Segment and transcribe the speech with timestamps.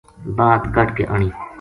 [0.37, 1.29] بعد کڈھ کے آنی